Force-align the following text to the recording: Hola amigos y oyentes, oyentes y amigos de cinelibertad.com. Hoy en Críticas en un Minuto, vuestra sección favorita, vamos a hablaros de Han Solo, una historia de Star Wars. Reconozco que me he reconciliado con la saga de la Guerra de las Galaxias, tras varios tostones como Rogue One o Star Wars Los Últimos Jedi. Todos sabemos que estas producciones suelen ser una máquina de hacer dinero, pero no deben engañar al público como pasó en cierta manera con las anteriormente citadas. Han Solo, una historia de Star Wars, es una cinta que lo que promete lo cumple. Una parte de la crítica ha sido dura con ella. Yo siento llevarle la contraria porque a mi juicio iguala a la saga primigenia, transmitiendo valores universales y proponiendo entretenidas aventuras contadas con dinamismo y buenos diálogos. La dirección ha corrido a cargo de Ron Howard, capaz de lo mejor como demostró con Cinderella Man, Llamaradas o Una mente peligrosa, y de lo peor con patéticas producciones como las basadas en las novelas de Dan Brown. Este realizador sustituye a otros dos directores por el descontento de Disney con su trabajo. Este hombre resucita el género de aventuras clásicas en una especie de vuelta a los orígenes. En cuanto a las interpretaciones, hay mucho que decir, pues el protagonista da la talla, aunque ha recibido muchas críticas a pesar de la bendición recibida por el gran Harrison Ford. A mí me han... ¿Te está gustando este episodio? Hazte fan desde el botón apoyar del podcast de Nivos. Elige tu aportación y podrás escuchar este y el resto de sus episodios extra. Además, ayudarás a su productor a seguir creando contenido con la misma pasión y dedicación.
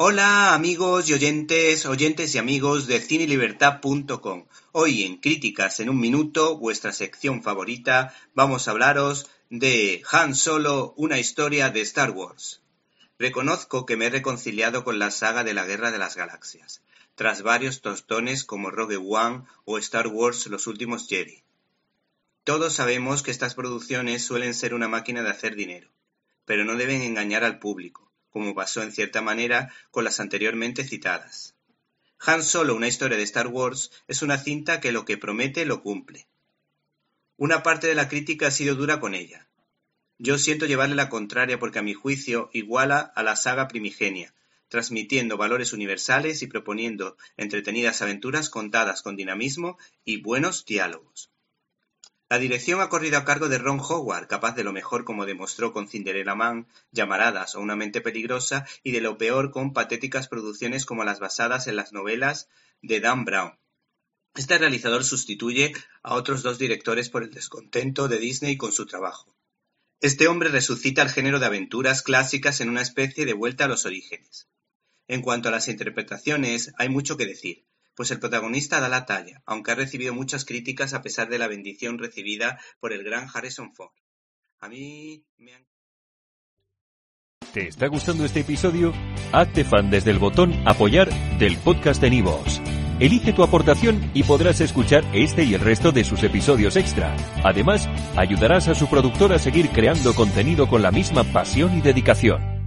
Hola 0.00 0.54
amigos 0.54 1.10
y 1.10 1.14
oyentes, 1.14 1.84
oyentes 1.84 2.32
y 2.32 2.38
amigos 2.38 2.86
de 2.86 3.00
cinelibertad.com. 3.00 4.46
Hoy 4.70 5.02
en 5.02 5.16
Críticas 5.16 5.80
en 5.80 5.90
un 5.90 5.98
Minuto, 5.98 6.56
vuestra 6.56 6.92
sección 6.92 7.42
favorita, 7.42 8.14
vamos 8.32 8.68
a 8.68 8.70
hablaros 8.70 9.28
de 9.50 10.04
Han 10.12 10.36
Solo, 10.36 10.94
una 10.96 11.18
historia 11.18 11.70
de 11.70 11.80
Star 11.80 12.12
Wars. 12.12 12.62
Reconozco 13.18 13.86
que 13.86 13.96
me 13.96 14.06
he 14.06 14.10
reconciliado 14.10 14.84
con 14.84 15.00
la 15.00 15.10
saga 15.10 15.42
de 15.42 15.52
la 15.52 15.64
Guerra 15.64 15.90
de 15.90 15.98
las 15.98 16.14
Galaxias, 16.14 16.80
tras 17.16 17.42
varios 17.42 17.80
tostones 17.80 18.44
como 18.44 18.70
Rogue 18.70 18.98
One 18.98 19.46
o 19.64 19.78
Star 19.78 20.06
Wars 20.06 20.46
Los 20.46 20.68
Últimos 20.68 21.08
Jedi. 21.08 21.42
Todos 22.44 22.72
sabemos 22.72 23.24
que 23.24 23.32
estas 23.32 23.56
producciones 23.56 24.22
suelen 24.22 24.54
ser 24.54 24.74
una 24.74 24.86
máquina 24.86 25.24
de 25.24 25.30
hacer 25.30 25.56
dinero, 25.56 25.90
pero 26.44 26.64
no 26.64 26.76
deben 26.76 27.02
engañar 27.02 27.42
al 27.42 27.58
público 27.58 28.07
como 28.30 28.54
pasó 28.54 28.82
en 28.82 28.92
cierta 28.92 29.22
manera 29.22 29.72
con 29.90 30.04
las 30.04 30.20
anteriormente 30.20 30.84
citadas. 30.84 31.54
Han 32.20 32.42
Solo, 32.42 32.74
una 32.74 32.88
historia 32.88 33.16
de 33.16 33.22
Star 33.22 33.46
Wars, 33.46 33.90
es 34.08 34.22
una 34.22 34.38
cinta 34.38 34.80
que 34.80 34.92
lo 34.92 35.04
que 35.04 35.18
promete 35.18 35.64
lo 35.64 35.82
cumple. 35.82 36.26
Una 37.36 37.62
parte 37.62 37.86
de 37.86 37.94
la 37.94 38.08
crítica 38.08 38.48
ha 38.48 38.50
sido 38.50 38.74
dura 38.74 38.98
con 38.98 39.14
ella. 39.14 39.48
Yo 40.18 40.36
siento 40.36 40.66
llevarle 40.66 40.96
la 40.96 41.08
contraria 41.08 41.60
porque 41.60 41.78
a 41.78 41.82
mi 41.82 41.94
juicio 41.94 42.50
iguala 42.52 42.98
a 42.98 43.22
la 43.22 43.36
saga 43.36 43.68
primigenia, 43.68 44.34
transmitiendo 44.68 45.36
valores 45.36 45.72
universales 45.72 46.42
y 46.42 46.48
proponiendo 46.48 47.16
entretenidas 47.36 48.02
aventuras 48.02 48.50
contadas 48.50 49.02
con 49.02 49.14
dinamismo 49.14 49.78
y 50.04 50.20
buenos 50.20 50.64
diálogos. 50.64 51.30
La 52.30 52.38
dirección 52.38 52.82
ha 52.82 52.90
corrido 52.90 53.16
a 53.16 53.24
cargo 53.24 53.48
de 53.48 53.56
Ron 53.56 53.80
Howard, 53.80 54.26
capaz 54.26 54.54
de 54.54 54.62
lo 54.62 54.74
mejor 54.74 55.04
como 55.04 55.24
demostró 55.24 55.72
con 55.72 55.88
Cinderella 55.88 56.34
Man, 56.34 56.68
Llamaradas 56.92 57.54
o 57.54 57.60
Una 57.60 57.74
mente 57.74 58.02
peligrosa, 58.02 58.66
y 58.82 58.92
de 58.92 59.00
lo 59.00 59.16
peor 59.16 59.50
con 59.50 59.72
patéticas 59.72 60.28
producciones 60.28 60.84
como 60.84 61.04
las 61.04 61.20
basadas 61.20 61.68
en 61.68 61.76
las 61.76 61.94
novelas 61.94 62.50
de 62.82 63.00
Dan 63.00 63.24
Brown. 63.24 63.58
Este 64.34 64.58
realizador 64.58 65.04
sustituye 65.04 65.72
a 66.02 66.14
otros 66.14 66.42
dos 66.42 66.58
directores 66.58 67.08
por 67.08 67.22
el 67.22 67.30
descontento 67.30 68.08
de 68.08 68.18
Disney 68.18 68.58
con 68.58 68.72
su 68.72 68.84
trabajo. 68.84 69.34
Este 70.00 70.28
hombre 70.28 70.50
resucita 70.50 71.00
el 71.00 71.10
género 71.10 71.40
de 71.40 71.46
aventuras 71.46 72.02
clásicas 72.02 72.60
en 72.60 72.68
una 72.68 72.82
especie 72.82 73.24
de 73.24 73.32
vuelta 73.32 73.64
a 73.64 73.68
los 73.68 73.86
orígenes. 73.86 74.48
En 75.08 75.22
cuanto 75.22 75.48
a 75.48 75.52
las 75.52 75.66
interpretaciones, 75.66 76.74
hay 76.76 76.90
mucho 76.90 77.16
que 77.16 77.24
decir, 77.24 77.64
pues 77.98 78.12
el 78.12 78.20
protagonista 78.20 78.78
da 78.78 78.88
la 78.88 79.06
talla, 79.06 79.42
aunque 79.44 79.72
ha 79.72 79.74
recibido 79.74 80.14
muchas 80.14 80.44
críticas 80.44 80.94
a 80.94 81.02
pesar 81.02 81.28
de 81.28 81.36
la 81.36 81.48
bendición 81.48 81.98
recibida 81.98 82.60
por 82.78 82.92
el 82.92 83.02
gran 83.02 83.26
Harrison 83.34 83.74
Ford. 83.74 83.90
A 84.60 84.68
mí 84.68 85.24
me 85.36 85.54
han... 85.56 85.66
¿Te 87.52 87.66
está 87.66 87.88
gustando 87.88 88.24
este 88.24 88.40
episodio? 88.40 88.94
Hazte 89.32 89.64
fan 89.64 89.90
desde 89.90 90.12
el 90.12 90.20
botón 90.20 90.54
apoyar 90.64 91.10
del 91.40 91.58
podcast 91.58 92.00
de 92.00 92.10
Nivos. 92.10 92.62
Elige 93.00 93.32
tu 93.32 93.42
aportación 93.42 94.12
y 94.14 94.22
podrás 94.22 94.60
escuchar 94.60 95.04
este 95.12 95.42
y 95.42 95.54
el 95.54 95.60
resto 95.60 95.90
de 95.90 96.04
sus 96.04 96.22
episodios 96.22 96.76
extra. 96.76 97.16
Además, 97.42 97.88
ayudarás 98.14 98.68
a 98.68 98.76
su 98.76 98.88
productor 98.88 99.32
a 99.32 99.40
seguir 99.40 99.70
creando 99.70 100.14
contenido 100.14 100.68
con 100.68 100.82
la 100.82 100.92
misma 100.92 101.24
pasión 101.24 101.76
y 101.76 101.80
dedicación. 101.80 102.57